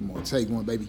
[0.00, 0.88] I'm gonna take one, baby.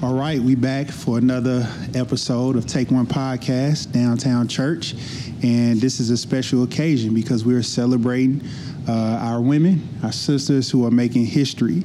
[0.00, 4.94] All right, we back for another episode of Take One Podcast, Downtown Church,
[5.42, 8.40] and this is a special occasion because we're celebrating
[8.88, 11.82] uh, our women, our sisters who are making history.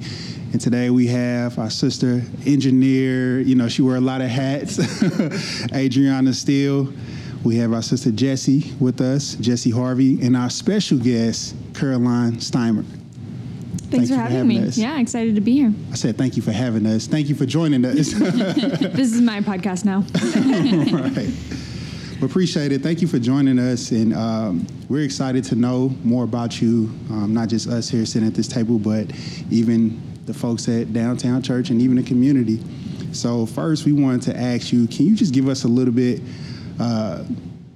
[0.52, 3.40] And today we have our sister engineer.
[3.40, 4.80] You know, she wear a lot of hats,
[5.74, 6.94] Adriana Steele.
[7.44, 12.86] We have our sister Jessie with us, Jessie Harvey, and our special guest, Caroline Steimer.
[12.86, 14.60] Thanks Thank for you having, me.
[14.60, 14.78] us.
[14.78, 15.74] Yeah, excited to be here.
[15.92, 17.06] I said thank you for having us.
[17.06, 18.12] Thank you for joining us.
[18.14, 20.00] this is my podcast now.
[20.98, 22.22] right.
[22.22, 22.82] We appreciate it.
[22.82, 26.92] Thank you for joining us, and um, we're excited to know more about you.
[27.10, 29.12] Um, not just us here sitting at this table, but
[29.52, 32.64] even the folks at Downtown Church and even the community.
[33.12, 36.22] So first, we wanted to ask you: Can you just give us a little bit
[36.84, 37.24] uh,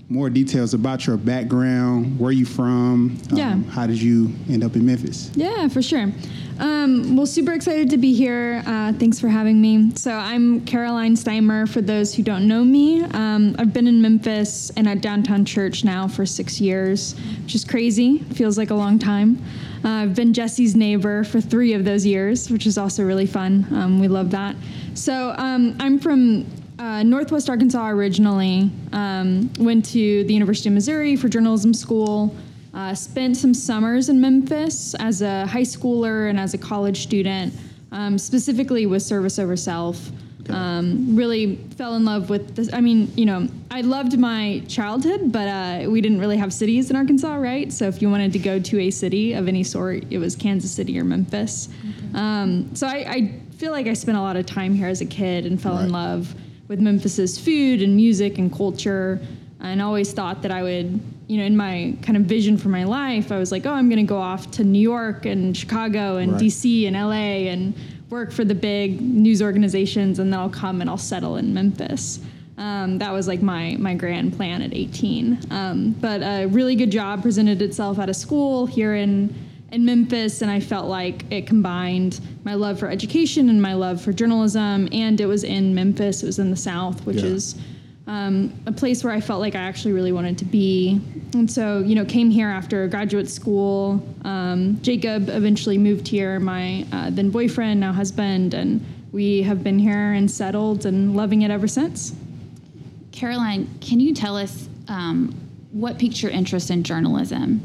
[0.09, 2.17] more details about your background?
[2.20, 3.17] Where you from?
[3.31, 3.55] Um, Yeah.
[3.71, 5.32] How did you end up in Memphis?
[5.35, 6.12] Yeah, for sure.
[6.59, 8.63] Um, well, super excited to be here.
[8.65, 9.91] Uh, thanks for having me.
[9.95, 11.70] So, I'm Caroline Steimer.
[11.70, 15.84] For those who don't know me, um, I've been in Memphis and at Downtown Church
[15.84, 18.20] now for six years, which is crazy.
[18.34, 19.37] Feels like a long time.
[19.85, 23.67] Uh, I've been Jesse's neighbor for three of those years, which is also really fun.
[23.71, 24.55] Um, we love that.
[24.95, 26.43] So, um, I'm from
[26.79, 28.70] uh, Northwest Arkansas originally.
[28.93, 32.35] Um, went to the University of Missouri for journalism school.
[32.73, 37.53] Uh, spent some summers in Memphis as a high schooler and as a college student,
[37.91, 40.11] um, specifically with service over self.
[40.49, 42.71] Um, really fell in love with this.
[42.71, 46.89] I mean, you know, I loved my childhood, but uh, we didn't really have cities
[46.89, 47.73] in Arkansas, right?
[47.73, 50.71] So if you wanted to go to a city of any sort, it was Kansas
[50.71, 51.67] City or Memphis.
[52.13, 55.05] Um, so I, I feel like I spent a lot of time here as a
[55.05, 56.33] kid and fell in love
[56.68, 59.20] with Memphis's food and music and culture,
[59.60, 62.84] and always thought that I would, you know, in my kind of vision for my
[62.84, 66.18] life, I was like, oh, I'm going to go off to New York and Chicago
[66.18, 66.41] and Right.
[66.41, 67.73] DC and LA and
[68.09, 72.19] work for the big news organizations, and then I'll come and I'll settle in Memphis.
[72.57, 75.39] Um, that was like my my grand plan at 18.
[75.51, 79.34] Um, but a really good job presented itself out of school here in
[79.72, 84.01] in Memphis, and I felt like it combined my love for education and my love
[84.01, 86.23] for journalism, and it was in Memphis.
[86.23, 87.25] It was in the South, which Yeah.
[87.25, 87.55] is
[88.07, 91.01] um, a place where I felt like I actually really wanted to be.
[91.33, 94.01] And so, you know, came here after graduate school.
[94.23, 99.78] Um, Jacob eventually moved here, my uh, then boyfriend, now husband, and we have been
[99.78, 102.16] here and settled and loving it ever since.
[103.11, 105.35] Caroline, can you tell us um,
[105.73, 107.61] what piqued your interest in journalism?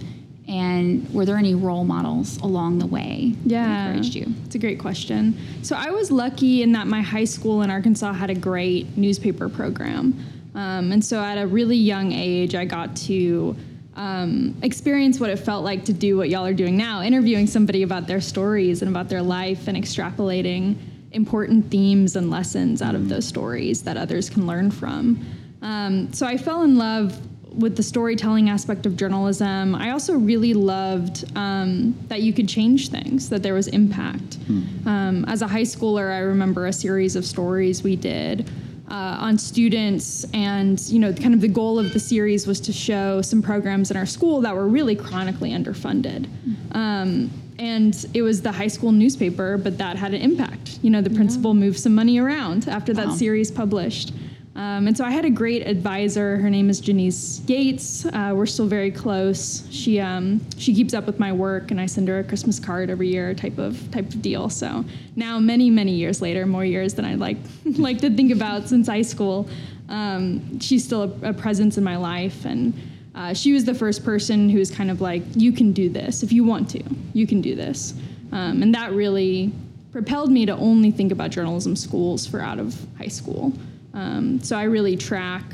[0.53, 3.87] And were there any role models along the way that Yeah.
[3.87, 4.35] encouraged you?
[4.45, 5.35] It's a great question.
[5.63, 9.49] So I was lucky in that my high school in Arkansas had a great newspaper
[9.49, 10.15] program.
[10.55, 13.57] Um, and so at a really young age, I got to
[13.97, 17.83] um, experience what it felt like to do what y'all are doing now, interviewing somebody
[17.83, 20.77] about their stories and about their life and extrapolating
[21.13, 25.19] important themes and lessons out of those stories that others can learn from.
[25.63, 27.19] Um, so I fell in love
[27.55, 29.75] with the storytelling aspect of journalism.
[29.75, 34.39] I also really loved um, that you could change things, that there was impact.
[34.87, 38.51] Um, as a high schooler, I remember a series of stories we did.
[38.91, 42.75] Uh, on students, and you know, kind of the goal of the series was to
[42.75, 46.29] show some programs in our school that were really chronically underfunded.
[46.73, 50.79] Um, and it was the high school newspaper, but that had an impact.
[50.83, 53.15] You know, the principal moved some money around after that Wow.
[53.15, 54.13] series published.
[54.55, 56.37] Um, and so I had a great advisor.
[56.37, 58.05] Her name is Janice Gates.
[58.05, 59.67] Uh, we're still very close.
[59.71, 62.91] She um, she keeps up with my work, and I send her a Christmas card
[62.91, 64.51] every year, type of type of deal.
[64.51, 64.85] So
[65.17, 68.89] now, many many years later, more years than I'd like like to think about since
[68.89, 69.49] high school,
[69.89, 72.75] um, she's still a, a presence in my life, and
[73.15, 76.23] uh, she was the first person who was kind of like, "You can do this
[76.23, 76.83] if you want to.
[77.15, 77.95] You can do this,"
[78.33, 79.51] um, and that really
[79.93, 83.53] propelled me to only think about journalism schools for out of high school.
[83.95, 85.45] Um, so I really track,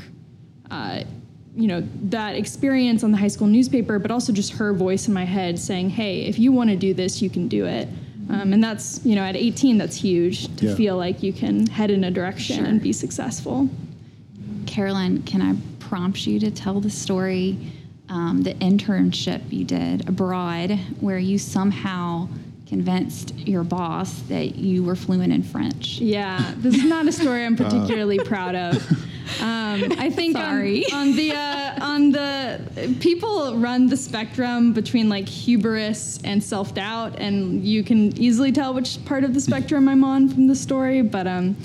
[0.71, 1.03] uh,
[1.55, 5.13] you know, that experience on the high school newspaper, but also just her voice in
[5.13, 7.87] my head saying, "Hey, if you want to do this, you can do it."
[8.29, 10.75] Um, and that's, you know, at 18, that's huge to Yeah.
[10.75, 12.65] feel like you can head in a direction Sure.
[12.65, 13.67] and be successful.
[14.67, 17.57] Caroline, can I prompt you to tell the story,
[18.07, 22.27] um, the internship you did abroad, where you somehow
[22.69, 25.97] convinced your boss that you were fluent in French?
[25.99, 28.75] Yeah, this is not a story I'm particularly proud of.
[29.41, 30.43] Um, I think on-
[30.93, 37.19] On, the uh, on the people run the spectrum between like hubris and self doubt,
[37.19, 41.01] and you can easily tell which part of the spectrum I'm on from the story.
[41.01, 41.55] But um,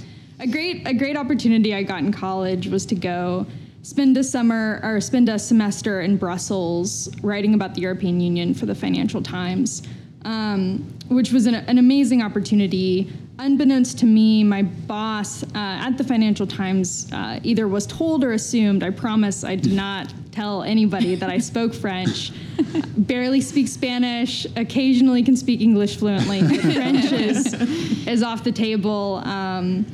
[0.41, 3.47] a great a great opportunity I got in college was to go
[3.83, 8.65] spend a summer or spend a semester in Brussels writing about the European Union for
[8.67, 9.83] the Financial Times,
[10.25, 10.79] um,
[11.09, 13.13] which was an, an, amazing opportunity.
[13.39, 18.33] Unbeknownst to me, my boss uh, at the Financial Times uh, either was told or
[18.33, 18.83] assumed.
[18.83, 22.33] I promise I did not tell anybody that I spoke French.
[22.97, 24.47] Barely speak Spanish.
[24.57, 26.43] Occasionally can speak English fluently.
[26.59, 27.55] French is
[28.07, 29.21] is off the table.
[29.25, 29.87] Um,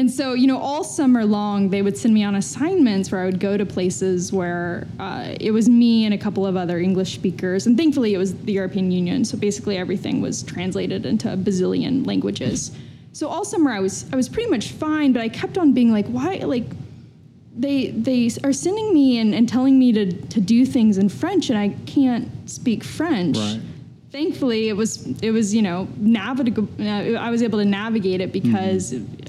[0.00, 3.26] and so, you know, all summer long, they would send me on assignments where I
[3.26, 7.12] would go to places where uh, it was me and a couple of other English
[7.12, 7.66] speakers.
[7.66, 9.26] And thankfully, it was the European Union.
[9.26, 12.70] So basically, everything was translated into a bazillion languages.
[13.12, 15.92] So all summer, I was I was pretty much fine, but I kept on being
[15.92, 16.64] like, why, like,
[17.54, 21.50] they they are sending me and, and telling me to to do things in French,
[21.50, 23.36] and I can't speak French.
[23.36, 23.60] Right
[24.12, 28.32] thankfully it was it was you know navigable uh, i was able to navigate it
[28.32, 29.19] because mm-hmm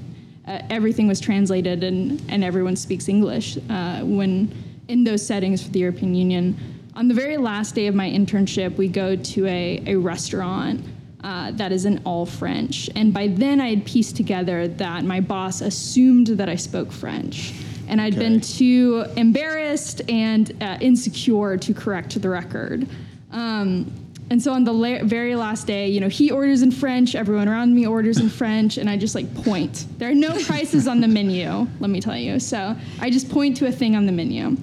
[0.70, 4.52] everything was translated and, and everyone speaks English uh, when
[4.88, 6.56] in those settings for the European Union.
[6.94, 10.84] On the very last day of my internship, we go to a, a restaurant
[11.24, 12.90] uh, that is in all French.
[12.96, 17.54] And by then, I had pieced together that my boss assumed that I spoke French.
[17.88, 18.28] And I'd okay.
[18.28, 22.86] been too embarrassed and uh, insecure to correct the record.
[23.30, 23.92] Um,
[24.32, 27.50] and so on the la- very last day, you know, he orders in French, everyone
[27.50, 29.84] around me orders in French, and I just like point.
[29.98, 32.40] There are no prices on the menu, let me tell you.
[32.40, 34.56] So I just point to a thing on the menu.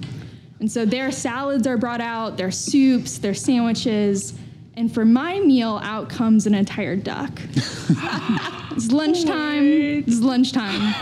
[0.58, 4.34] And so their salads are brought out, their soups, their sandwiches,
[4.74, 7.30] and for my meal, out comes an entire duck.
[7.54, 9.62] it's lunchtime.
[9.64, 10.94] It's lunchtime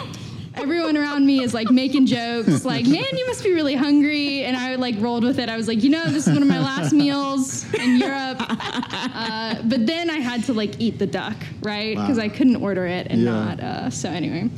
[0.59, 4.45] everyone around me is like making jokes, like, man, you must be really hungry.
[4.45, 5.49] And I like rolled with it.
[5.49, 8.39] I was like, you know, this is one of my last meals in Europe.
[8.41, 11.97] Uh, but then I had to like eat the duck, right?
[11.97, 12.25] Because wow.
[12.25, 13.31] I couldn't order it and yeah.
[13.31, 13.61] not.
[13.61, 14.49] Uh, so anyway.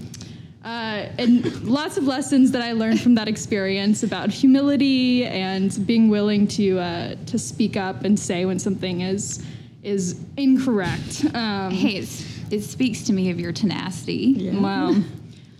[0.64, 6.10] Uh, and lots of lessons that I learned from that experience about humility and being
[6.10, 9.42] willing to uh, to speak up and say when something is
[9.82, 11.24] is incorrect.
[11.34, 12.06] Um, hey,
[12.50, 14.34] it speaks to me of your tenacity.
[14.36, 14.60] Yeah.
[14.60, 15.02] Wow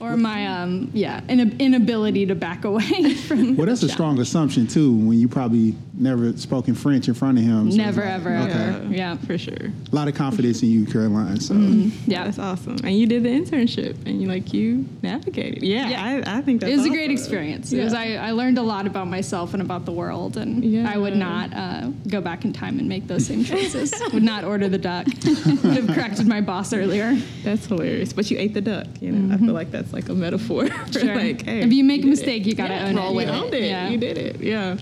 [0.01, 4.93] or my um yeah inability to back away from well that's a strong assumption too
[4.93, 8.49] when you probably never spoken french in front of him so never like, ever okay.
[8.49, 12.11] yeah, yeah for sure a lot of confidence in you caroline so mm-hmm.
[12.11, 16.23] yeah that's awesome and you did the internship and you like you navigated yeah, yeah.
[16.27, 16.93] I, I think that's it was awesome.
[16.93, 17.83] a great experience yeah.
[17.83, 20.91] it was I, I learned a lot about myself and about the world and yeah.
[20.91, 24.45] i would not uh, go back in time and make those same choices would not
[24.45, 28.61] order the duck would have corrected my boss earlier that's hilarious but you ate the
[28.61, 29.45] duck you know mm-hmm.
[29.45, 31.15] i feel like that's like a metaphor for sure.
[31.15, 32.49] like, hey, if you make you a mistake, it.
[32.49, 33.27] you gotta yeah, own it.
[33.27, 33.65] You owned it.
[33.65, 33.89] Yeah.
[33.89, 34.41] You did it.
[34.41, 34.77] Yeah.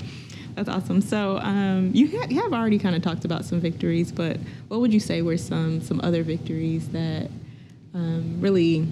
[0.59, 1.01] That's awesome.
[1.01, 4.81] So um, you, ha- you have already kind of talked about some victories, but what
[4.81, 7.31] would you say were some some other victories that
[7.95, 8.89] um, really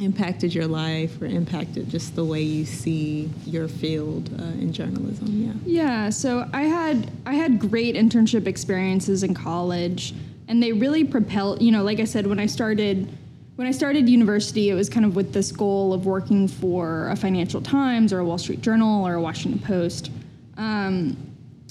[0.00, 5.28] impacted your life or impacted just the way you see your field uh, in journalism?
[5.28, 5.52] Yeah.
[5.64, 6.10] Yeah.
[6.10, 10.14] So I had I had great internship experiences in college,
[10.48, 11.62] and they really propelled.
[11.62, 13.08] You know, like I said, when I started
[13.58, 17.16] when I started university, it was kind of with this goal of working for a
[17.16, 20.12] Financial Times or a Wall Street Journal or a Washington Post,
[20.56, 21.16] um,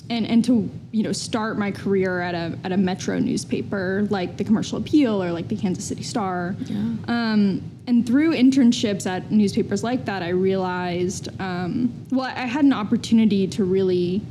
[0.10, 4.36] and and to you know start my career at a at a metro newspaper like
[4.36, 6.57] the Commercial Appeal or like the Kansas City Star.
[6.66, 6.75] Yeah.
[7.07, 12.74] Um, and through internships at newspapers like that, I realized um, well, I had an
[12.74, 14.22] opportunity to really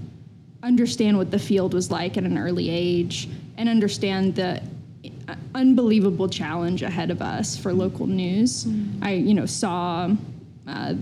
[0.62, 4.60] understand what the field was like at an early age and understand the
[5.54, 8.64] unbelievable challenge ahead of us for local news.
[8.64, 9.04] Mm-hmm.
[9.04, 10.10] I, you know, saw
[10.66, 10.94] uh,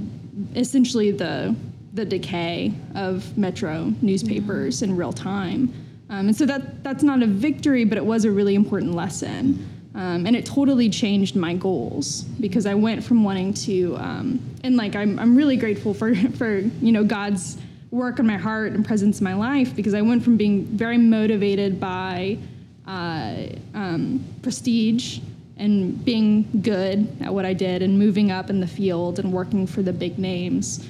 [0.55, 1.55] essentially the
[1.95, 4.89] the decay of metro newspapers yeah.
[4.89, 5.73] in real time,
[6.11, 9.71] um, and so that that's not a victory, but it was a really important lesson.
[9.97, 14.77] Um, and it totally changed my goals because I went from wanting to, um, and
[14.77, 17.59] like I'm, I'm really grateful for for you know God's
[17.93, 20.99] work in my heart and presence in my life because I went from being very
[20.99, 22.39] motivated by
[22.87, 25.21] uh, um, prestige
[25.57, 29.67] and being good at what I did and moving up in the field and working
[29.67, 30.89] for the big names.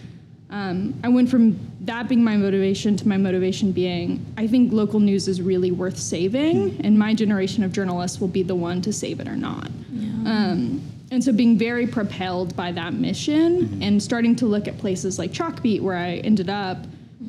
[0.50, 5.00] Um, I went from that being my motivation to my motivation being I think local
[5.00, 8.92] news is really worth saving, and my generation of journalists will be the one to
[8.92, 9.70] save it or not.
[9.90, 10.30] Yeah.
[10.30, 13.82] Um, and so being very propelled by that mission mm-hmm.
[13.82, 16.78] and starting to look at places like Chalkbeat, where I ended up,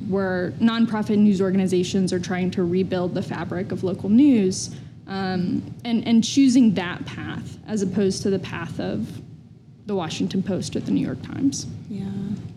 [0.08, 4.76] where nonprofit news organizations are trying to rebuild the fabric of local news,
[5.08, 9.22] um, and and choosing that path as opposed to the path of
[9.86, 11.68] the Washington Post or the New York Times.
[11.90, 12.06] Yeah,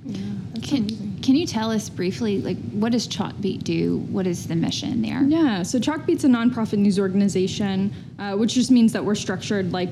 [0.05, 0.17] yeah.
[0.63, 1.09] Can amazing.
[1.29, 3.99] Can you tell us briefly, like, what does Chalkbeat do?
[4.11, 5.23] What is the mission there?
[5.25, 9.91] Yeah, so Chalkbeat's a nonprofit news organization, uh, which just means that we're structured like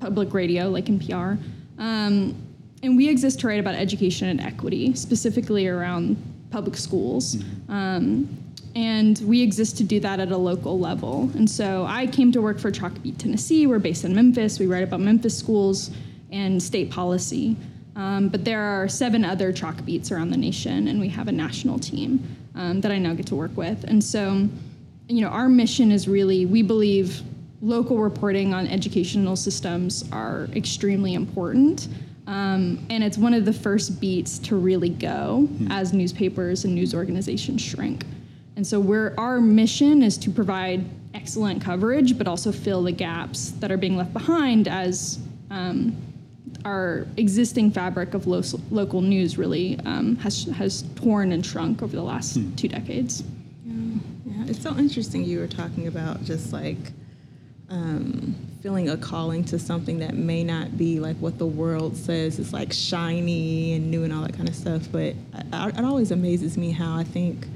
[0.00, 1.38] public radio, like NPR.
[1.78, 2.34] Um,
[2.82, 6.16] and we exist to write about education and equity, specifically around
[6.56, 7.36] public schools.
[7.68, 8.26] Um,
[8.74, 11.30] and we exist to do that at a local level.
[11.34, 13.66] And so I came to work for Chalkbeat Tennessee.
[13.66, 14.58] We're based in Memphis.
[14.58, 15.90] We write about Memphis schools
[16.32, 17.58] and state policy.
[17.94, 21.78] Um, but there are seven other Chalkbeats around the nation, and we have a national
[21.78, 23.84] team um, that I now get to work with.
[23.84, 24.48] And so,
[25.08, 27.20] you know, our mission is really we believe
[27.60, 31.88] local reporting on educational systems are extremely important.
[32.26, 36.94] Um, and it's one of the first beats to really go as newspapers and news
[36.94, 38.04] organizations shrink.
[38.56, 43.50] And so we're our mission is to provide excellent coverage, but also fill the gaps
[43.60, 45.18] that are being left behind as
[45.50, 45.96] um,
[46.64, 51.94] our existing fabric of lo- local news really um, has has torn and shrunk over
[51.94, 53.22] the last two decades.
[53.64, 56.76] Yeah, it's so interesting you were talking about just like
[57.68, 62.38] um, feeling a calling to something that may not be like what the world says
[62.38, 64.88] is like shiny and new and all that kind of stuff.
[64.90, 65.14] But
[65.52, 67.46] I, I, it always amazes me how I think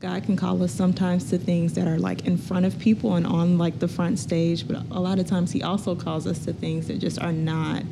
[0.00, 3.26] God can call us sometimes to things that are like in front of people and
[3.26, 4.68] on like the front stage.
[4.68, 7.84] But a lot of times He also calls us to things that just are not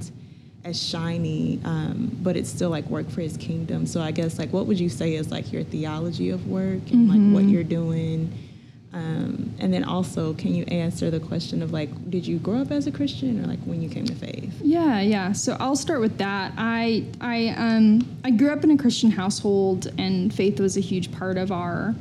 [0.65, 3.87] as shiny, um, but it's still like work for His kingdom.
[3.87, 7.09] So I guess like what would you say is like your theology of work and
[7.09, 8.33] like what you're doing?
[8.95, 12.71] Um, and then also, can you answer the question of like, did you grow up
[12.71, 14.53] as a Christian or like when you came to faith?
[14.63, 15.33] Yeah, yeah.
[15.33, 16.53] So I'll start with that.
[16.59, 21.11] I I um I grew up in a Christian household, and faith was a huge
[21.11, 21.95] part of our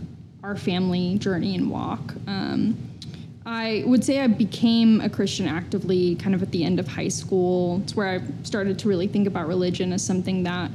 [0.44, 2.14] our family journey and walk.
[2.28, 2.78] Um,
[3.46, 7.08] I would say I became a Christian actively kind of at the end of high
[7.08, 7.82] school.
[7.84, 10.72] It's where I started to really think about religion as something that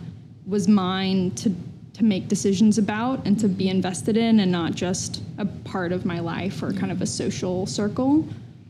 [0.46, 1.54] was mine to
[1.96, 6.04] to make decisions about and to be invested in, and not just a part of
[6.04, 8.26] my life or kind of a social circle.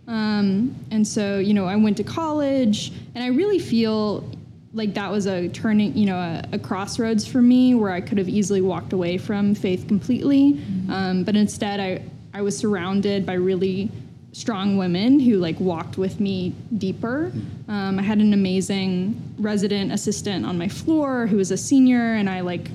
[0.07, 4.25] Um, and so, you know, I went to college, and I really feel
[4.73, 8.19] like that was a turning, you know, a, a crossroads for me where I could
[8.19, 10.61] have easily walked away from faith completely.
[10.89, 12.03] Um, but instead, I,
[12.33, 13.91] I was surrounded by really
[14.33, 17.33] strong women who like walked with me deeper.
[17.69, 22.29] Um, I had an amazing resident assistant on my floor who was a senior, and
[22.29, 22.69] I like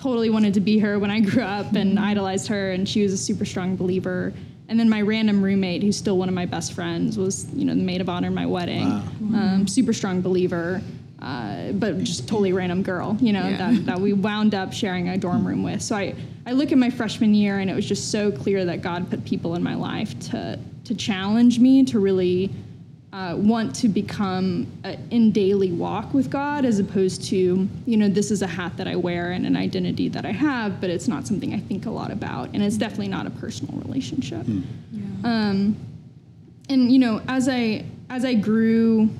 [0.00, 3.12] totally wanted to be her when I grew up and idolized her, and she was
[3.12, 4.32] a super strong believer.
[4.68, 7.74] And then my random roommate, who's still one of my best friends, was you know
[7.74, 10.80] the maid of honor in my wedding, um, super strong believer,
[11.20, 13.56] uh, but just totally random girl, you know Yeah.
[13.72, 15.82] that, that we wound up sharing a dorm room with.
[15.82, 16.14] So I
[16.46, 19.24] I look at my freshman year, and it was just so clear that God put
[19.24, 22.50] people in my life to to challenge me to really
[23.12, 28.08] uh, want to become a, in daily walk with God as opposed to, you know,
[28.08, 31.08] this is a hat that I wear and an identity that I have, but it's
[31.08, 32.50] not something I think a lot about.
[32.54, 34.46] And it's definitely not a personal relationship.
[35.24, 35.76] Um,
[36.68, 39.10] and, you know, as I, as I grew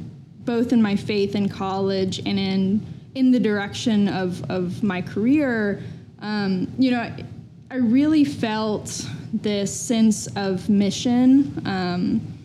[0.44, 5.82] both in my faith in college and in, in the direction of, of my career,
[6.20, 7.24] um, you know, I,
[7.72, 11.60] I really felt this sense of mission.
[11.66, 12.39] Um,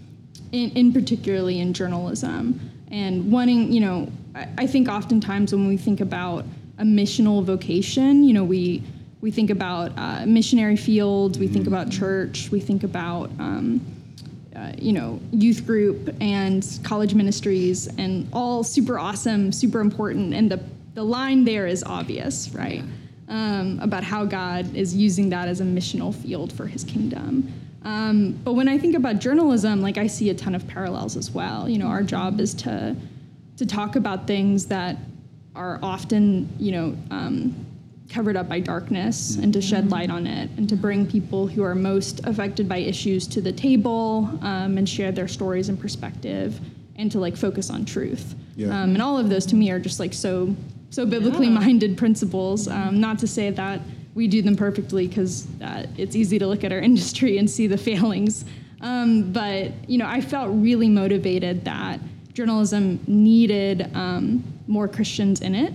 [0.55, 2.71] in, in particularly in journalism.
[2.91, 6.45] And wanting you know I, I think oftentimes when we think about
[6.77, 8.83] a missional vocation you know we
[9.21, 13.81] we think about uh, missionary fields we think about church we think about um,
[14.55, 20.33] uh, you know youth group and college ministries and all super awesome super important.
[20.33, 20.59] And the
[20.93, 22.83] the line there is obvious right?
[23.27, 27.51] Um, about how god is using that as a missional field for his kingdom
[27.85, 31.29] um, but when I think about journalism, like I see a ton of parallels as
[31.29, 31.69] well.
[31.69, 32.95] You know, our job is to
[33.57, 34.97] to talk about things that
[35.55, 37.65] are often, you know, um,
[38.09, 41.63] covered up by darkness, and to shed light on it, and to bring people who
[41.63, 46.59] are most affected by issues to the table, um, and share their stories and perspective,
[46.95, 48.35] and to like focus on truth.
[48.55, 48.67] Yeah.
[48.67, 50.55] Um, and all of those to me are just like so
[50.89, 52.67] so biblically minded principles.
[52.67, 53.79] Um, not to say that
[54.15, 57.67] we do them perfectly because uh, it's easy to look at our industry and see
[57.67, 58.45] the failings.
[58.81, 61.99] Um, but you know, I felt really motivated that
[62.33, 65.73] journalism needed um, more Christians in it,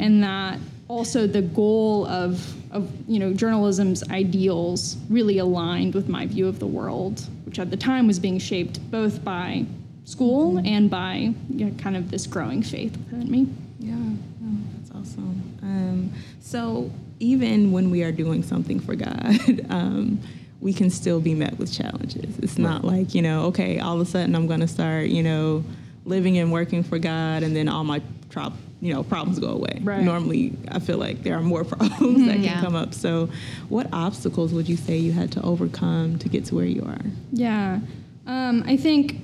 [0.00, 6.26] and that also the goal of of you know journalism's ideals really aligned with my
[6.26, 9.64] view of the world, which at the time was being shaped both by
[10.04, 13.48] school and by you know, kind of this growing faith within me.
[13.78, 15.58] Yeah, oh, that's awesome.
[15.62, 19.38] Um, so even when we are doing something for God,
[19.70, 20.20] um,
[20.60, 22.38] we can still be met with challenges.
[22.38, 25.22] It's not like you know, okay, all of a sudden I'm going to start, you
[25.22, 25.64] know,
[26.04, 29.80] living and working for God, and then all my tro- you know problems go away.
[29.82, 30.02] Right.
[30.02, 32.60] Normally, I feel like there are more problems that can Yeah.
[32.60, 32.94] come up.
[32.94, 33.28] So,
[33.68, 37.00] what obstacles would you say you had to overcome to get to where you are?
[37.32, 37.80] Yeah.
[38.26, 39.16] Um, I think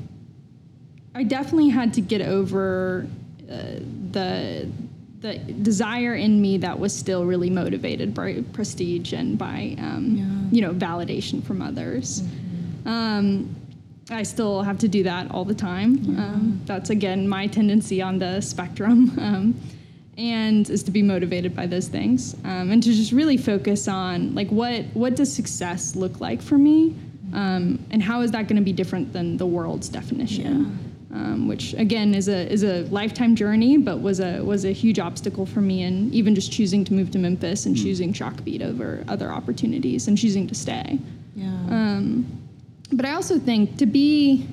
[1.14, 3.06] I definitely had to get over
[3.50, 3.54] uh,
[4.12, 4.68] the
[5.21, 10.25] the desire in me that was still really motivated by prestige and by um, Yeah.
[10.50, 12.23] you know validation from others.
[12.87, 13.55] Um,
[14.11, 15.93] I still have to do that all the time.
[16.19, 19.55] Um, that's again my tendency on the spectrum, um,
[20.17, 24.35] and is to be motivated by those things, um, and to just really focus on
[24.35, 26.97] like what what does success look like for me,
[27.35, 31.75] um, and how is that going to be different than the world's definition, um, which
[31.75, 35.61] again is a is a lifetime journey, but was a was a huge obstacle for
[35.61, 40.09] me, and even just choosing to move to Memphis and choosing Chalkbeat over other opportunities
[40.09, 40.99] and choosing to stay.
[41.35, 41.47] Yeah.
[41.69, 42.26] Um,
[42.93, 44.47] but I also think to be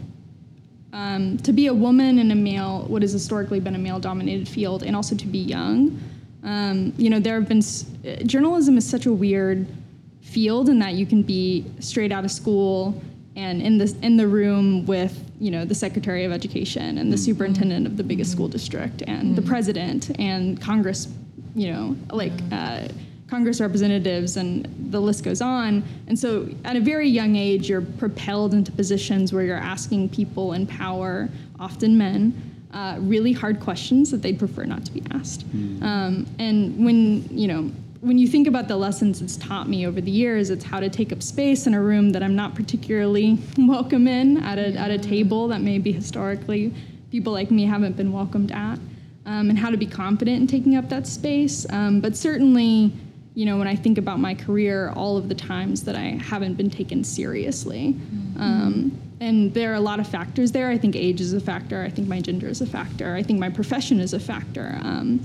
[0.93, 4.83] um, to be a woman in a male, what has historically been a male-dominated field,
[4.83, 5.99] and also to be young,
[6.43, 9.67] um, you know, there have been s- uh, journalism is such a weird
[10.21, 12.99] field in that you can be straight out of school
[13.37, 17.17] and in the in the room with you know the secretary of education and the
[17.17, 21.07] superintendent of the biggest school district and the president and Congress,
[21.55, 22.33] you know, like.
[22.51, 22.87] Uh,
[23.29, 25.83] Congress representatives, and the list goes on.
[26.07, 30.53] And so, at a very young age, you're propelled into positions where you're asking people
[30.53, 31.27] in power,
[31.59, 35.43] often men, uh, really hard questions that they'd prefer not to be asked.
[35.83, 37.69] Um, and when you know,
[38.01, 40.89] when you think about the lessons it's taught me over the years, it's how to
[40.89, 44.91] take up space in a room that I'm not particularly welcome in, at a at
[44.91, 46.73] a table that maybe historically
[47.11, 48.79] people like me haven't been welcomed at
[49.25, 51.65] um, and how to be confident in taking up that space.
[51.69, 52.91] Um, but certainly,
[53.33, 56.55] you know, when I think about my career, all of the times that I haven't
[56.55, 57.95] been taken seriously.
[58.39, 60.69] Um, and there are a lot of factors there.
[60.69, 61.81] I think age is a factor.
[61.81, 63.15] I think my gender is a factor.
[63.15, 64.79] I think my profession is a factor.
[64.81, 65.19] Um,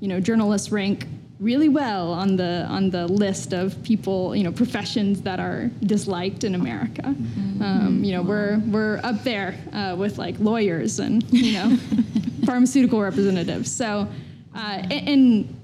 [0.00, 1.06] you know, journalists rank
[1.40, 6.44] really well on the on the list of people, you know, professions that are disliked
[6.44, 7.06] in America.
[7.06, 11.76] Um, you know, we're we're up there uh, with like lawyers and you know,
[12.44, 13.70] pharmaceutical representatives.
[13.70, 14.08] So,
[14.54, 15.54] uh, and, and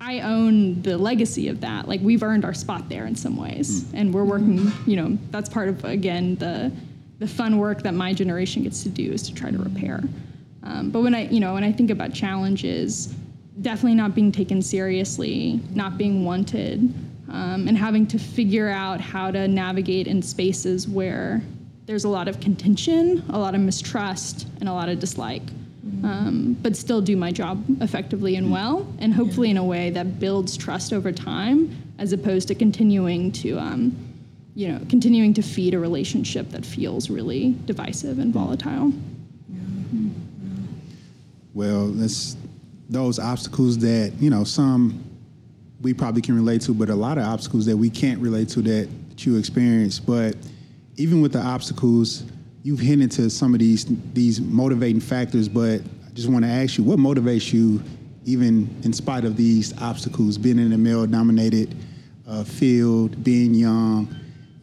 [0.00, 1.88] I own the legacy of that.
[1.88, 4.72] Like we've earned our spot there in some ways, and we're working.
[4.86, 6.72] You know, that's part of again the
[7.18, 10.02] the fun work that my generation gets to do is to try to repair.
[10.64, 13.14] Um, but when I, you know, when I think about challenges,
[13.60, 16.92] definitely not being taken seriously, not being wanted,
[17.30, 21.42] um, and having to figure out how to navigate in spaces where
[21.86, 25.42] there's a lot of contention, a lot of mistrust, and a lot of dislike.
[26.04, 30.18] Um, but still do my job effectively and well, and hopefully in a way that
[30.18, 33.96] builds trust over time, as opposed to continuing to, um,
[34.54, 38.92] you know, continuing to feed a relationship that feels really divisive and volatile.
[41.54, 42.36] Well, that's
[42.92, 45.04] those obstacles that you know some
[45.80, 48.62] we probably can relate to, but a lot of obstacles that we can't relate to
[48.62, 49.98] that, you experience.
[50.00, 50.36] But
[50.96, 52.24] even with the obstacles,
[52.62, 55.48] you've hinted to some of these these motivating factors.
[55.48, 57.82] But I just want to ask you, what motivates you,
[58.24, 61.74] even in spite of these obstacles, being in a male-dominated
[62.26, 64.14] uh, field, being young,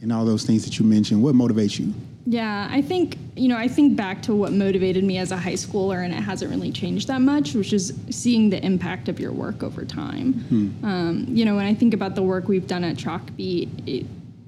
[0.01, 1.21] and all those things that you mentioned?
[1.21, 1.93] What motivates you?
[2.29, 5.53] Yeah, I think, you know, I think back to what motivated me as a high
[5.53, 9.31] schooler, and it hasn't really changed that much, which is seeing the impact of your
[9.31, 10.45] work over time.
[10.83, 14.05] Um, you know, when I think about the work we've done at Chalkbeat, it,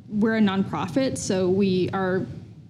[0.10, 2.24] we're a nonprofit, so we our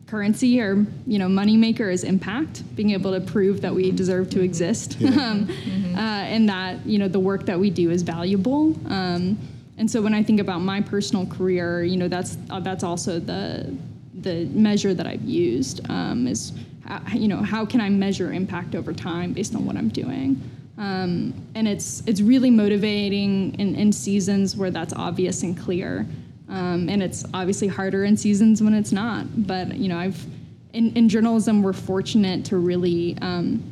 [0.07, 4.29] currency or you know money maker is impact, being able to prove that we deserve
[4.29, 5.49] to exist, um,
[5.93, 8.77] uh, and that you know the work that we do is valuable.
[8.87, 9.37] Um,
[9.77, 13.19] and so when I think about my personal career, you know, that's uh, that's also
[13.19, 13.75] the
[14.21, 16.53] the measure that I've used um, is,
[16.85, 20.41] how, you know, how can I measure impact over time based on what I'm doing?
[20.77, 26.07] Um, and it's it's really motivating in, in seasons where that's obvious and clear,
[26.49, 29.25] um, and it's obviously harder in seasons when it's not.
[29.45, 30.25] But you know, I've
[30.73, 33.63] in, in journalism we're fortunate to really um,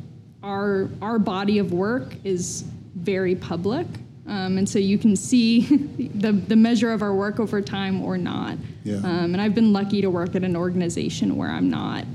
[0.44, 2.64] our our body of work is
[2.96, 3.88] very public,
[4.28, 5.62] um, and so you can see
[6.16, 8.58] the the measure of our work over time or not.
[8.84, 8.98] Yeah.
[8.98, 12.06] Um, and I've been lucky to work at an organization where I'm not,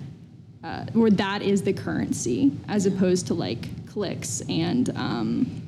[0.62, 5.62] uh, where that is the currency, as opposed to like clicks and, um,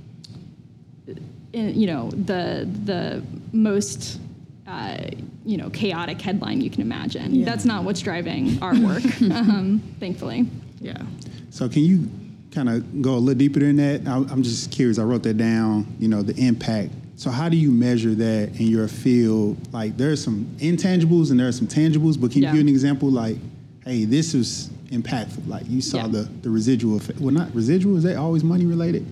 [1.53, 3.23] in- you know, the the
[3.53, 4.21] most,
[4.67, 4.99] uh,
[5.45, 7.35] you know, chaotic headline you can imagine.
[7.35, 7.45] Yeah.
[7.45, 10.47] That's not what's driving our work, um, thankfully.
[10.81, 11.03] Yeah.
[11.51, 12.09] So can you
[12.57, 14.09] kind of go a little deeper than that?
[14.09, 14.99] I, I'm just curious.
[14.99, 15.87] I wrote that down.
[16.01, 16.91] You know, the impact.
[17.17, 19.57] So how do you measure that in your field?
[19.73, 22.21] Like, there's some intangibles and there are some tangibles.
[22.21, 23.11] But can you give an example?
[23.11, 23.37] Like,
[23.85, 25.47] hey, this is impactful.
[25.47, 26.09] Like you saw Yeah.
[26.09, 27.21] the the residual effect.
[27.21, 27.97] Well, not residual.
[27.97, 29.07] Is that always money related?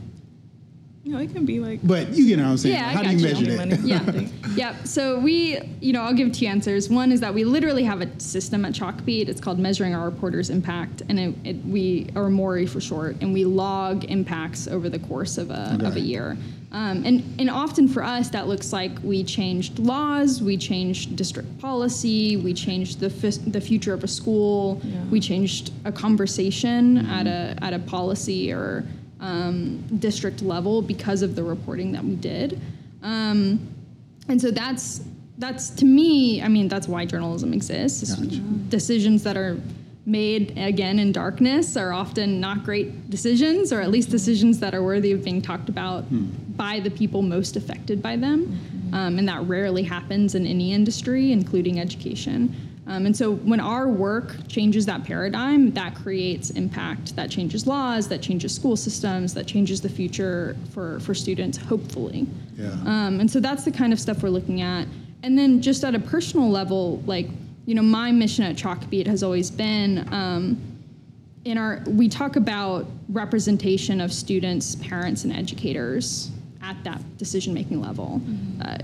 [1.06, 1.80] No, it can be like.
[1.82, 2.76] But you get what I'm saying.
[2.76, 3.56] Yeah, I How do got you you.
[3.58, 3.80] measure that?
[3.80, 4.28] Yeah.
[4.54, 4.86] Yep.
[4.86, 6.88] So we, you know, I'll give two answers.
[6.88, 9.28] One is that we literally have a system at Chalkbeat.
[9.28, 13.32] It's called Measuring Our Reporters' Impact, and it, it, we, or MORI for short, and
[13.32, 16.36] we log impacts over the course of a, of a year.
[16.70, 21.58] Um, and, and often for us, that looks like we changed laws, we changed district
[21.58, 25.04] policy, we changed the, fis- the future of a school, Yeah.
[25.06, 28.84] we changed a conversation at a, at a policy or
[29.24, 32.60] um, district level because of the reporting that we did.
[33.02, 33.66] Um,
[34.28, 35.00] and so that's
[35.38, 38.14] that's to me, I mean, that's why journalism exists.
[38.14, 38.36] Gotcha.
[38.68, 39.58] Decisions that are
[40.06, 44.82] made again in darkness are often not great decisions, or at least decisions that are
[44.82, 46.04] worthy of being talked about
[46.56, 48.40] by the people most affected by them.
[48.92, 52.54] Um, and that rarely happens in any industry, including education.
[52.86, 58.08] Um, and so when our work changes that paradigm, that creates impact, that changes laws,
[58.08, 62.26] that changes school systems, that changes the future for, for students, hopefully.
[62.56, 62.72] Yeah.
[62.84, 64.86] Um, and so that's the kind of stuff we're looking at.
[65.22, 67.26] And then just at a personal level, like,
[67.64, 70.60] you know, my mission at Chalkbeat has always been um,
[71.46, 76.30] in our, we talk about representation of students, parents, and educators
[76.62, 78.20] at that decision making level.
[78.62, 78.76] Uh,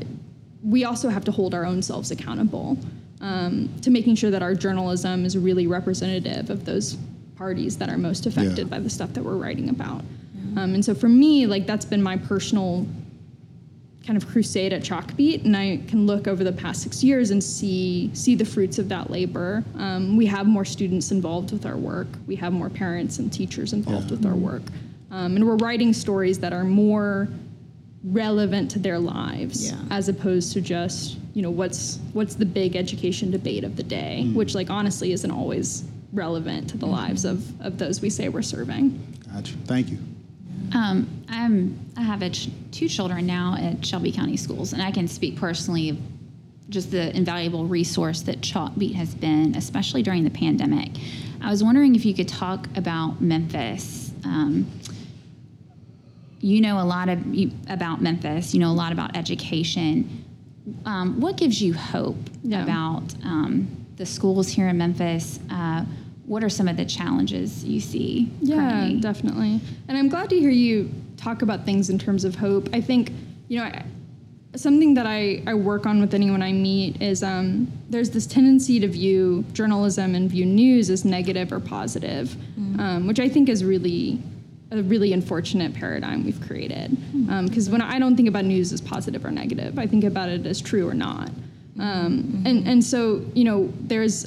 [0.63, 2.79] we also have to hold our own selves accountable
[3.21, 6.97] um, to making sure that our journalism is really representative of those
[7.37, 8.65] parties that are most affected Yeah.
[8.65, 10.03] by the stuff that we're writing about.
[10.57, 12.87] Um, and so for me, like that's been my personal
[14.07, 17.45] kind of crusade at Chalkbeat, and I can look over the past six years and
[17.45, 19.63] see see the fruits of that labor.
[19.77, 22.09] Um, we have more students involved with our work.
[22.27, 24.17] We have more parents and teachers involved Yeah.
[24.17, 24.63] with our work,
[25.11, 27.29] um, and we're writing stories that are more
[28.05, 29.79] relevant to their lives Yeah.
[29.91, 34.31] as opposed to just you know what's what's the big education debate of the day
[34.33, 38.41] which like honestly isn't always relevant to the lives of of those we say we're
[38.43, 38.99] serving
[39.33, 39.55] Gotcha.
[39.67, 39.99] Thank you.
[40.75, 44.91] Um, I'm, I have a ch- two children now at Shelby County Schools, and I
[44.91, 45.99] can speak personally of
[46.69, 50.91] just the invaluable resource that Chalkbeat has been, especially during the pandemic.
[51.41, 54.11] I was wondering if you could talk about Memphis.
[54.25, 54.67] Um,
[56.41, 58.55] you know a lot of, you, about Memphis.
[58.55, 60.25] You know a lot about education.
[60.85, 62.63] Um, what gives you hope Yeah.
[62.63, 65.41] about um, the schools here in Memphis?
[65.51, 65.85] Uh,
[66.27, 68.31] what are some of the challenges you see?
[68.41, 69.01] Yeah, currently?
[69.01, 69.61] definitely.
[69.89, 72.69] And I'm glad to hear you talk about things in terms of hope.
[72.73, 73.11] I think,
[73.49, 73.85] you know, I-
[74.57, 78.81] something that I, I work on with anyone I meet is um, there's this tendency
[78.81, 82.35] to view journalism and view news as negative or positive,
[82.79, 84.21] um, which I think is really
[84.71, 86.97] a really unfortunate paradigm we've created.
[87.45, 90.47] Because when I don't think about news as positive or negative, I think about it
[90.47, 91.31] as true or not.
[91.79, 94.27] Um, and, and so, you know, there's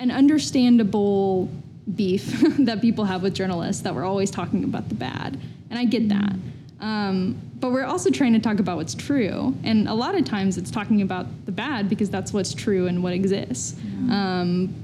[0.00, 1.48] an understandable
[1.94, 2.24] beef
[2.58, 5.40] that people have with journalists that we're always talking about the bad.
[5.70, 6.34] And I get that.
[6.80, 9.54] Um, but we're also trying to talk about what's true.
[9.62, 13.02] And a lot of times it's talking about the bad because that's what's true and
[13.02, 13.76] what exists.
[14.10, 14.74] Um,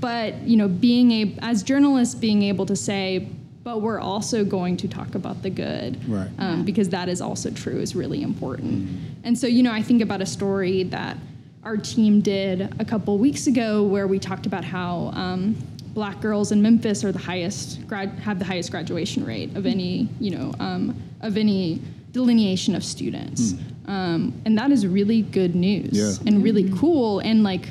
[0.00, 3.28] but, you know, being a, as journalists, being able to say,
[3.64, 6.28] but we're also going to talk about the good Right.
[6.38, 8.88] um, because that is also true is really important.
[9.24, 11.16] And so, you know, I think about a story that
[11.64, 15.56] our team did a couple weeks ago where we talked about how um,
[15.94, 20.08] black girls in Memphis are the highest grad have the highest graduation rate of any
[20.20, 21.80] you know um, of any
[22.12, 23.54] delineation of students,
[23.86, 26.12] um, and that is really good news Yeah.
[26.26, 27.68] and really cool and like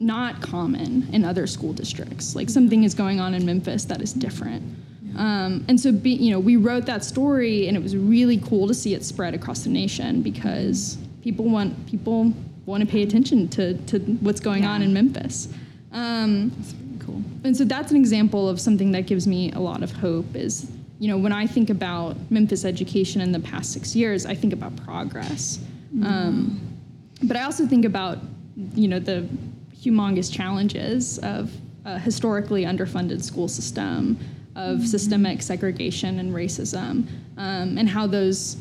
[0.00, 2.36] not common in other school districts.
[2.36, 4.62] Like something is going on in Memphis that is different.
[5.18, 8.68] Um, and so, be, you know, we wrote that story, and it was really cool
[8.68, 12.32] to see it spread across the nation because people want people
[12.66, 15.48] want to pay attention to, to what's going on in Memphis.
[15.92, 17.22] Um, That's pretty cool.
[17.44, 20.70] and so that's an example of something that gives me a lot of hope is
[20.98, 24.52] you know when i think about memphis education in the past six years i think
[24.52, 25.58] about progress
[26.04, 26.60] um,
[27.22, 28.18] but i also think about
[28.74, 29.26] you know the
[29.74, 31.50] humongous challenges of
[31.86, 34.18] a historically underfunded school system
[34.58, 38.56] of systemic segregation and racism um, and how those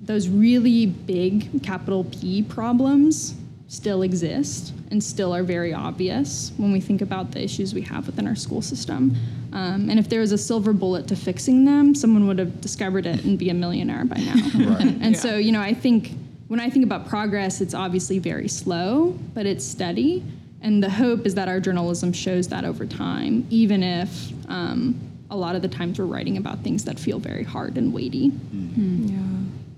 [0.00, 3.34] those really big capital p problems
[3.68, 8.06] still exist and still are very obvious when we think about the issues we have
[8.06, 9.14] within our school system.
[9.52, 13.06] Um, and if there was a silver bullet to fixing them, someone would have discovered
[13.06, 14.76] it and be a millionaire by now.
[14.80, 16.12] and and so, you know, I think
[16.48, 20.24] when I think about progress, it's obviously very slow, but it's steady.
[20.62, 25.36] And the hope is that our journalism shows that over time, even if um, a
[25.36, 28.32] lot of the times we're writing about things that feel very hard and weighty.
[28.52, 29.16] Yeah.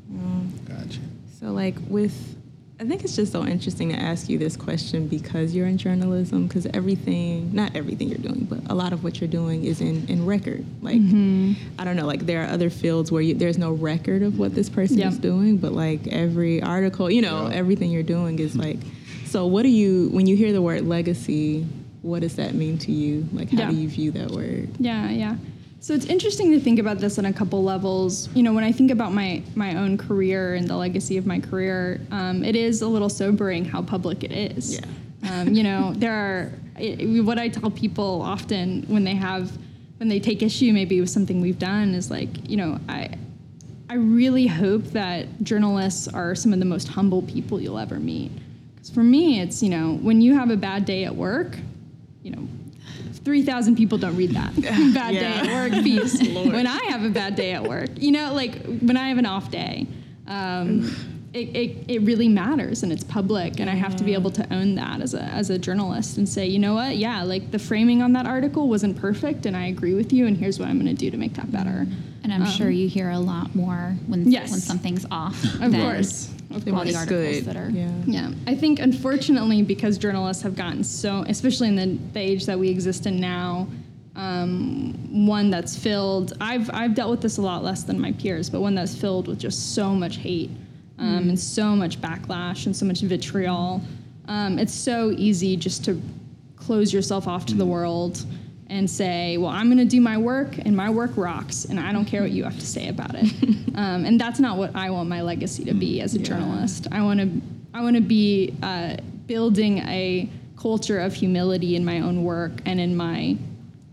[0.09, 0.43] Wow.
[0.67, 1.01] Gotcha.
[1.41, 2.37] So like with
[2.81, 6.49] I think it's just so interesting to ask you this question because you're in journalism,
[6.49, 10.05] because everything, not everything you're doing, but a lot of what you're doing is in,
[10.09, 10.65] in record.
[10.83, 11.53] Like, Mm-hmm.
[11.79, 14.57] I don't know, like there are other fields where you, there's no record of what
[14.57, 15.12] this person Yep.
[15.12, 17.55] is doing, but like every article, you know, Yeah.
[17.55, 18.79] everything you're doing is like,
[19.27, 21.65] so what do you, when you hear the word legacy,
[22.03, 23.27] what does that mean to you?
[23.33, 23.71] Like, how Yeah.
[23.71, 24.69] do you view that word?
[24.79, 25.37] Yeah, yeah.
[25.81, 28.29] So it's interesting to think about this on a couple levels.
[28.35, 31.41] You know, when I think about my my own career and the legacy of my
[31.41, 34.75] career, um, it is a little sobering how public it is.
[34.75, 35.41] Yeah.
[35.41, 39.51] Um, you know, there are it, what I tell people often when they have
[39.99, 43.11] when they take issue maybe with something we've done is like, you know, I
[43.91, 48.31] I really hope that journalists are some of the most humble people you'll ever meet.
[48.75, 51.59] Because for me, it's you know, when you have a bad day at work,
[52.23, 52.49] you know,
[53.25, 54.55] 3,000 people don't read that.
[54.95, 56.21] Bad day at work piece.
[56.35, 59.27] when I have a bad day at work, you know, like when I have an
[59.27, 59.87] off day,
[60.27, 63.59] um, it, it, it really matters and it's public.
[63.59, 66.29] And I have to be able to own that as a, as a journalist and
[66.29, 66.97] say, you know what?
[66.97, 70.27] Yeah, like the framing on that article wasn't perfect and I agree with you.
[70.27, 71.87] And here's what I'm going to do to make that better.
[72.25, 74.51] And I'm sure you hear a lot more when Yes.
[74.51, 75.42] when something's off.
[75.45, 76.31] Of than course.
[76.51, 77.45] Of Then all the articles good.
[77.47, 77.71] that are.
[77.71, 77.90] Yeah.
[78.07, 82.59] Yeah, I think unfortunately because journalists have gotten so, especially in the, the age that
[82.59, 83.66] we exist in now,
[84.14, 86.35] um, one that's filled.
[86.40, 89.27] I've I've dealt with this a lot less than my peers, but one that's filled
[89.29, 90.51] with just so much hate
[90.99, 93.81] um, and so much backlash and so much vitriol.
[94.29, 96.01] Um, it's so easy just to
[96.57, 98.25] close yourself off to the world
[98.69, 101.93] and say, well, I'm going to do my work and my work rocks and I
[101.93, 103.25] don't care what you have to say about it.
[103.75, 106.25] um, and that's not what I want my legacy to be as a Yeah.
[106.25, 106.87] journalist.
[106.93, 107.29] I want to
[107.75, 110.29] I want to be uh, building a
[110.59, 113.37] culture of humility in my own work and in my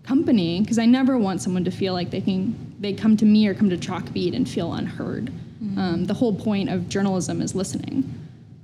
[0.04, 3.48] company because I never want someone to feel like they can they come to me
[3.48, 5.32] or come to Chalkbeat and feel unheard.
[5.78, 8.04] Um, the whole point of journalism is listening.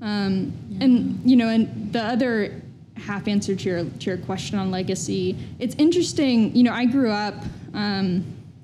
[0.01, 2.61] Um, And you know, and the other
[2.95, 6.55] half answer to your to your question on legacy, it's interesting.
[6.55, 7.35] You know, I grew up
[7.73, 8.23] um,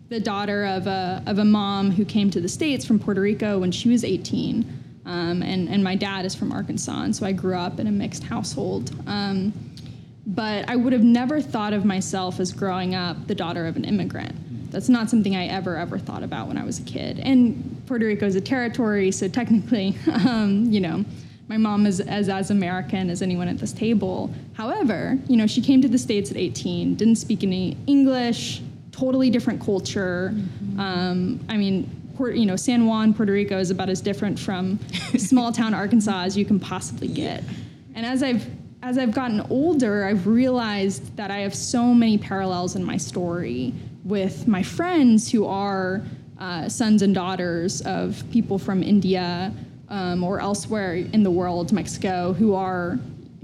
[0.10, 3.60] the daughter of a of a mom who came to the states from Puerto Rico
[3.60, 4.66] when she was 18,
[5.06, 7.92] um, and and my dad is from Arkansas, and so I grew up in a
[7.92, 8.92] mixed household.
[9.08, 9.54] Um,
[10.28, 13.86] but I would have never thought of myself as growing up the daughter of an
[13.86, 14.36] immigrant.
[14.72, 17.20] That's not something I ever, ever thought about when I was a kid.
[17.20, 21.06] And Puerto Rico is a territory, so technically, um, you know,
[21.48, 24.34] my mom is as, as American as anyone at this table.
[24.54, 28.62] However, you know, she came to the States at 18, didn't speak any English,
[28.94, 30.34] totally different culture.
[30.78, 34.80] Um, I mean, Port, you know, San Juan, Puerto Rico is about as different from
[35.18, 37.44] small town Arkansas as you can possibly get.
[37.96, 38.48] And as I've
[38.84, 43.76] as I've gotten older, I've realized that I have so many parallels in my story
[44.04, 46.02] with my friends who are
[46.40, 49.54] uh, sons and daughters of people from India
[49.90, 52.98] um, or elsewhere in the world, Mexico, who are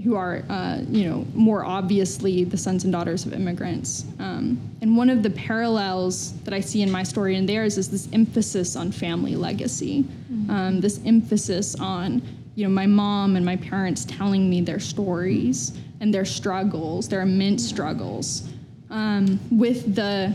[0.04, 4.04] who are uh, you know more obviously the sons and daughters of immigrants.
[4.18, 7.90] Um, and one of the parallels that I see in my story and theirs is
[7.90, 10.04] this emphasis on family legacy,
[10.48, 12.22] um, this emphasis on
[12.54, 17.22] you know my mom and my parents telling me their stories and their struggles, their
[17.22, 18.48] immense struggles,
[18.90, 20.32] um, with the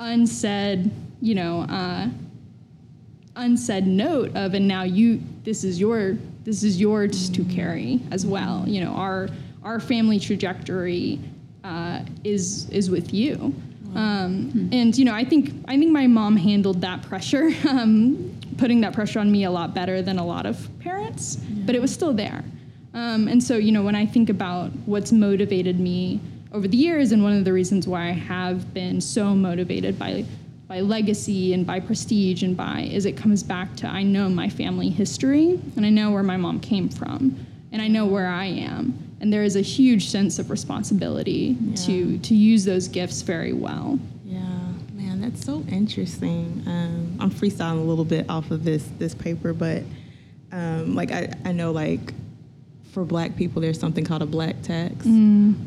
[0.00, 1.60] unsaid you know.
[1.62, 2.08] Uh,
[3.36, 8.26] unsaid note of and now you this is your this is yours to carry as
[8.26, 8.64] well.
[8.66, 9.28] You know our
[9.62, 11.20] our family trajectory
[11.64, 13.54] uh, is is with you.
[13.94, 18.80] Um, and you know i think i think my mom handled that pressure um, putting
[18.82, 21.36] that pressure on me a lot better than a lot of parents
[21.66, 22.44] but it was still there.
[22.94, 26.20] Um, and so you know when i think about what's motivated me
[26.52, 30.24] over the years and one of the reasons why i have been so motivated by
[30.70, 34.48] by legacy and by prestige and by is it comes back to I know my
[34.48, 38.44] family history and I know where my mom came from and I know where I
[38.44, 43.52] am and there is a huge sense of responsibility to to use those gifts very
[43.52, 43.98] well.
[44.24, 44.38] Yeah,
[44.92, 46.62] man, that's so interesting.
[46.66, 49.82] Um, I'm freestyling a little bit off of this this paper, but
[50.52, 52.14] um, like I, I know like
[52.92, 55.06] for black people there's something called a black tax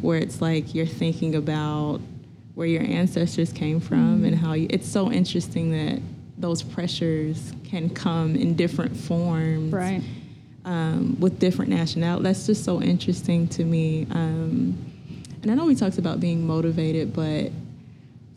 [0.01, 1.99] where it's like you're thinking about
[2.55, 6.01] where your ancestors came from and how you, it's so interesting that
[6.37, 10.03] those pressures can come in different forms Right.
[10.65, 12.23] um, with different nationalities.
[12.23, 14.05] That's just so interesting to me.
[14.11, 14.77] Um,
[15.41, 17.51] and I know we talked about being motivated, but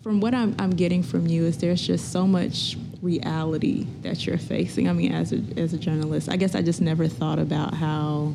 [0.03, 4.39] from what I'm, I'm getting from you is there's just so much reality that you're
[4.39, 4.89] facing.
[4.89, 8.33] I mean, as a, as a journalist, I guess I just never thought about how,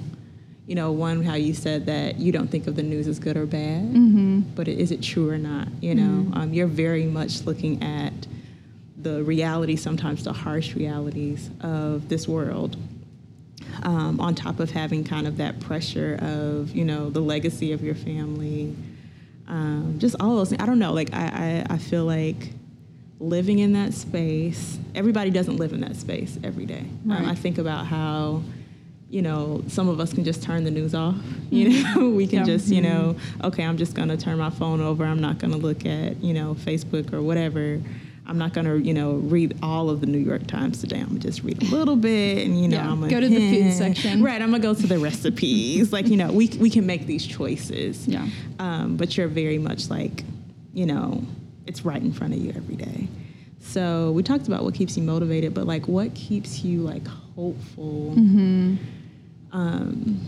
[0.67, 3.35] you know, one, how you said that you don't think of the news as good
[3.35, 5.67] or bad, but is it true or not?
[5.81, 8.13] You know, um, you're very much looking at
[9.01, 12.77] the reality, sometimes the harsh realities of this world.
[13.83, 17.81] um, on top of having kind of that pressure of you know the legacy of
[17.81, 18.75] your family,
[19.47, 20.49] um, just all those.
[20.49, 20.61] things.
[20.61, 20.93] I don't know.
[20.93, 22.51] Like I, I, I feel like
[23.19, 24.77] living in that space.
[24.93, 26.79] Everybody doesn't live in that space every day.
[27.05, 27.27] Um, Right.
[27.29, 28.43] I think about how.
[29.11, 31.15] You know, some of us can just turn the news off.
[31.51, 32.45] You know, we can Yeah.
[32.45, 35.03] just, you know, okay, I'm just gonna turn my phone over.
[35.03, 37.81] I'm not gonna look at, you know, Facebook or whatever.
[38.25, 41.01] I'm not gonna, you know, read all of the New York Times today.
[41.01, 43.27] I'm gonna just read a little bit, and you know, Yeah, I'm gonna go to
[43.27, 44.23] the food section.
[44.23, 45.91] Right, I'm gonna go to the recipes.
[45.91, 48.07] like, you know, we we can make these choices.
[48.07, 48.25] Yeah.
[48.59, 50.23] Um, but you're very much like,
[50.73, 51.21] you know,
[51.67, 53.09] it's right in front of you every day.
[53.59, 58.13] So we talked about what keeps you motivated, but like, what keeps you like hopeful?
[58.15, 58.75] Mm-hmm.
[59.51, 60.21] Um,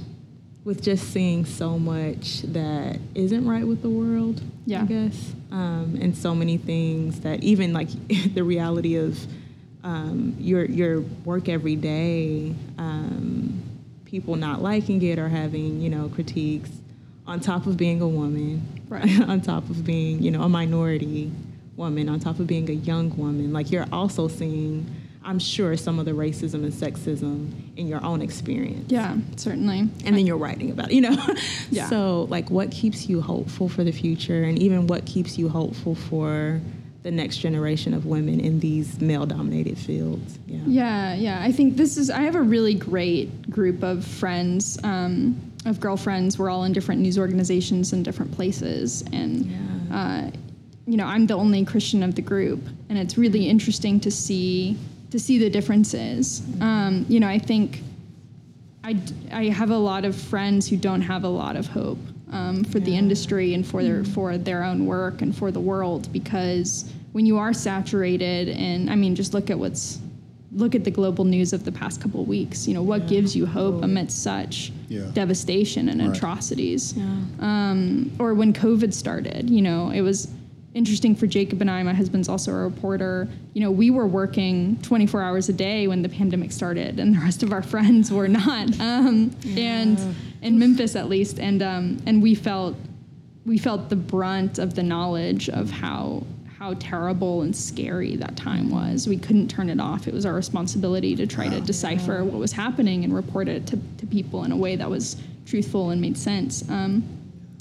[0.65, 4.83] with just seeing so much that isn't right with the world, Yeah.
[4.83, 7.89] I guess, um, and so many things that even like
[8.33, 9.19] the reality of
[9.83, 13.61] um, your your work every day, um,
[14.05, 16.69] people not liking it or having you know critiques,
[17.27, 19.19] on top of being a woman, Right.
[19.27, 21.29] on top of being you know a minority
[21.75, 24.85] woman, on top of being a young woman, like you're also seeing.
[25.25, 29.79] I'm sure some of the racism and sexism in your own experience Yeah, certainly.
[29.79, 31.15] and then you're writing about it, you know?
[31.71, 31.89] Yeah.
[31.89, 35.95] So, like, what keeps you hopeful for the future, and even what keeps you hopeful
[35.95, 36.59] for
[37.03, 40.37] the next generation of women in these male dominated fields?
[40.47, 40.59] Yeah.
[40.65, 41.41] Yeah, yeah.
[41.41, 42.09] I think this is.
[42.09, 46.37] I have a really great group of friends, um, of girlfriends.
[46.37, 49.57] We're all in different news organizations in different places, and Yeah.
[49.97, 50.31] uh,
[50.85, 54.77] you know, I'm the only Christian of the group, and it's really interesting to see
[55.13, 56.41] to see the differences.
[56.59, 57.81] Um, you know, I think
[58.83, 58.99] I,
[59.31, 61.99] I have a lot of friends who don't have a lot of hope
[62.31, 66.11] um, for the industry and for their for their own work and for the world
[66.11, 69.99] because when you are saturated and I mean just look at what's
[70.51, 73.07] look at the global news of the past couple of weeks you know what Yeah.
[73.09, 75.05] gives you hope amidst such Yeah.
[75.13, 76.17] devastation and Right.
[76.17, 77.03] atrocities Yeah.
[77.39, 80.27] um, or when COVID started, you know, it was
[80.73, 81.83] interesting for Jacob and I.
[81.83, 83.27] My husband's also a reporter.
[83.53, 87.19] You know, we were working 24 hours a day when the pandemic started, and the
[87.19, 88.79] rest of our friends were not.
[88.79, 92.75] Um, And in Memphis, at least, and um, and we felt
[93.45, 96.23] we felt the brunt of the knowledge of how
[96.57, 99.05] how terrible and scary that time was.
[99.05, 100.07] We couldn't turn it off.
[100.07, 103.77] It was our responsibility to try to decipher what was happening and report it to,
[103.97, 106.63] to people in a way that was truthful and made sense.
[106.69, 107.03] Um,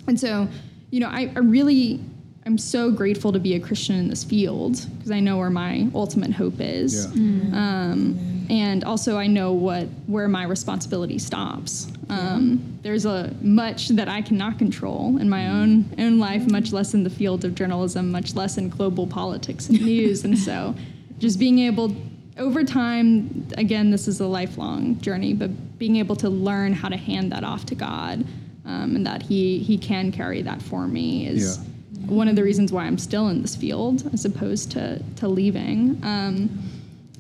[0.07, 0.47] and so,
[0.91, 1.99] you know, I, I really,
[2.45, 5.89] I'm so grateful to be a Christian in this field because I know where my
[5.95, 7.07] ultimate hope is.
[7.15, 7.55] Yeah.
[7.55, 11.87] Um, and also I know what where my responsibility stops.
[12.09, 16.95] Um, there's a much that I cannot control in my own own life, much less
[16.95, 20.25] in the field of journalism, much less in global politics and news.
[20.25, 20.75] and so,
[21.19, 21.95] just being able
[22.39, 26.97] over time, again, this is a lifelong journey, but being able to learn how to
[26.97, 28.27] hand that off to God,
[28.65, 31.65] um, and that He He can carry that for me is Yeah.
[32.07, 35.99] One of the reasons why I'm still in this field as opposed to to leaving.
[36.03, 36.59] Um,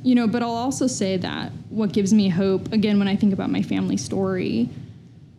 [0.02, 3.32] you know, but I'll also say that what gives me hope, again, when I think
[3.32, 4.68] about my family story,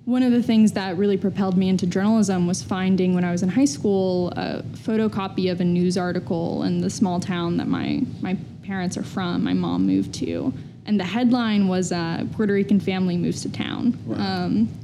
[0.06, 3.44] one of the things that really propelled me into journalism was finding when I was
[3.44, 8.02] in high school a photocopy of a news article in the small town that my,
[8.22, 10.54] my parents are from, my mom moved to.
[10.86, 13.98] And the headline was uh, Puerto Rican family moves to town.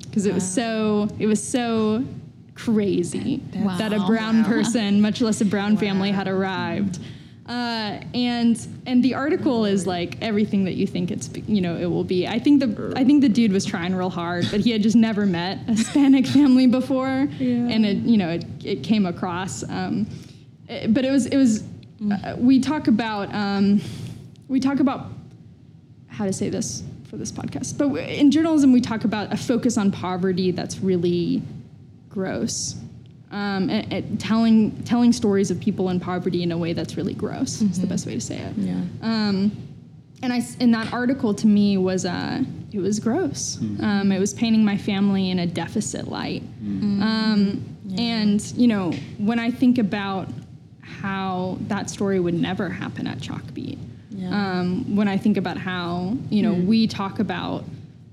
[0.03, 2.03] Because it was so it was so
[2.65, 4.49] crazy That's that a brown Wow.
[4.49, 6.99] person, much less a brown family, had arrived.
[7.47, 11.87] Uh, and and the article is like everything that you think it's you know it
[11.87, 12.27] will be.
[12.27, 14.95] I think the I think the dude was trying real hard, but he had just
[14.95, 17.07] never met a Hispanic family before,
[17.39, 19.63] and it you know it, it came across.
[19.67, 20.05] Um,
[20.67, 21.63] eh, but it was it was
[22.11, 23.81] uh, we talk about um,
[24.47, 25.07] we talk about
[26.07, 27.79] how to say this for this podcast.
[27.79, 31.41] But in journalism, we talk about a focus on poverty that's really
[32.09, 32.75] gross.
[33.31, 37.13] Um, and, and telling telling stories of people in poverty in a way that's really
[37.13, 38.57] gross is the best way to say it.
[38.57, 38.81] Yeah.
[39.03, 39.51] Um,
[40.23, 42.41] and I s- in that article to me was uh,
[42.71, 43.57] it was gross.
[43.81, 46.41] Um, it was painting my family in a deficit light.
[46.63, 47.63] Um,
[47.97, 50.27] And you know when I think about
[50.81, 53.77] how that story would never happen at Chalkbeat,
[54.09, 54.59] Yeah.
[54.59, 57.63] um, when I think about how you know we talk about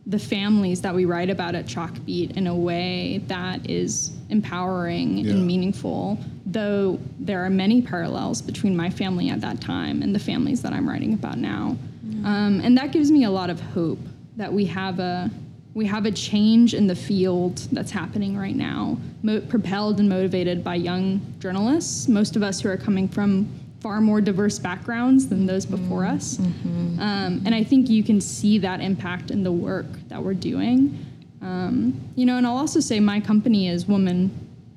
[0.06, 5.32] the families that we write about at Chalkbeat in a way that is empowering Yeah.
[5.32, 10.18] and meaningful, though there are many parallels between my family at that time and the
[10.20, 11.76] families that I'm writing about now.
[12.24, 13.98] Um, and that gives me a lot of hope
[14.36, 15.30] that we have a
[15.74, 20.64] we have a change in the field that's happening right now, mo- propelled and motivated
[20.64, 22.08] by young journalists.
[22.08, 23.46] Most of us who are coming from
[23.86, 26.40] far more diverse backgrounds than those before us.
[26.40, 31.06] Um, and I think you can see that impact in the work that we're doing.
[31.40, 34.18] Um, you know, and I'll also say my company is woman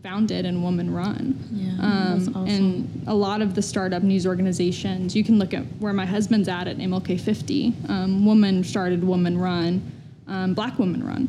[0.03, 1.24] founded and woman run.
[1.51, 2.47] Yeah, Um, awesome.
[2.47, 6.47] And a lot of the startup news organizations, you can look at where my husband's
[6.47, 7.74] at at MLK 50.
[7.88, 9.82] Um, woman started, woman run,
[10.28, 11.28] um, black woman run.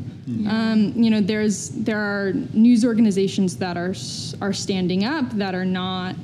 [0.49, 3.95] Um, you know, there's there are news organizations that are
[4.45, 6.15] are standing up that are not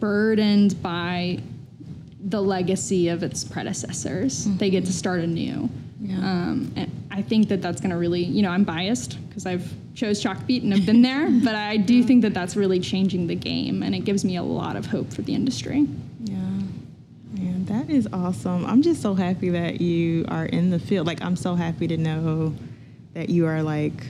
[0.00, 1.38] burdened by
[2.22, 4.46] the legacy of its predecessors.
[4.56, 5.68] They get to start anew.
[6.00, 6.16] Yeah.
[6.16, 9.70] Um, and I think that that's going to really, you know, I'm biased because I've
[9.94, 13.34] chose Chalkbeat and I've been there, but I do think that that's really changing the
[13.34, 15.86] game, and it gives me a lot of hope for the industry.
[16.24, 16.36] Yeah.
[17.32, 18.64] Man, that is awesome.
[18.66, 21.06] I'm just so happy that you are in the field.
[21.06, 22.54] Like, I'm so happy to know
[23.14, 24.04] that you are like,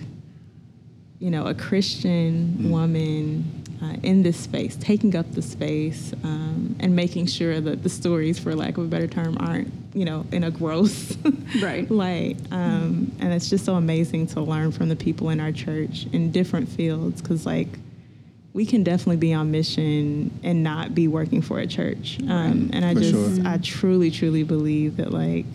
[1.18, 6.94] you know, a Christian woman uh, in this space, taking up the space um, and
[6.94, 10.44] making sure that the stories, for lack of a better term, aren't, you know, in
[10.44, 11.16] a gross
[11.62, 11.90] Right.
[11.90, 12.36] light.
[12.50, 16.30] Um, and it's just so amazing to learn from the people in our church in
[16.30, 17.68] different fields because, like,
[18.52, 22.18] we can definitely be on mission and not be working for a church.
[22.28, 23.46] Um, and I For just, sure.
[23.46, 25.46] I truly, truly believe that like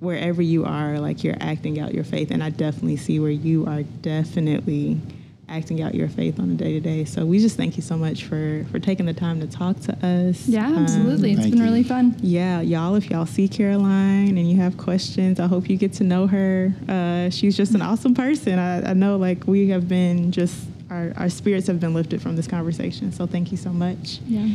[0.00, 2.30] wherever you are, like you're acting out your faith.
[2.30, 5.00] And I definitely see where you are definitely
[5.48, 7.04] acting out your faith on a day to day.
[7.04, 9.92] So we just thank you so much for for taking the time to talk to
[10.06, 10.48] us.
[10.48, 11.32] Yeah, Um, absolutely.
[11.32, 11.64] it's thank been you.
[11.68, 12.16] really fun.
[12.22, 16.04] yeah, y'all, if y'all see Caroline and you have questions, I hope you get to
[16.04, 16.72] know her.
[16.88, 18.58] Uh, she's just an awesome person.
[18.58, 20.56] I, I know, like, we have been just,
[20.90, 23.12] our, our spirits have been lifted from this conversation.
[23.12, 24.20] So thank you so much.
[24.26, 24.48] Yeah.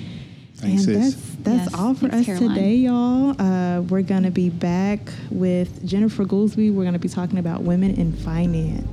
[0.56, 2.50] Thanks, and that's that's Yes, all for thanks, us Caroline.
[2.56, 3.40] today, y'all.
[3.42, 5.00] Uh, we're gonna be back
[5.32, 6.74] with Jennifer Goolsby.
[6.74, 8.90] We're gonna be talking about women in finance.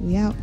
[0.00, 0.34] We out.